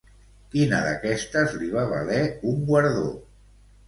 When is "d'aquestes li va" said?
0.85-1.83